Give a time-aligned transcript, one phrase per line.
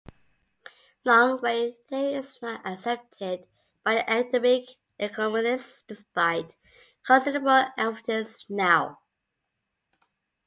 [1.05, 3.45] Long wave theory is not accepted
[3.83, 4.63] by many academic
[4.97, 6.55] economists despite
[7.05, 8.97] considerable evidence now.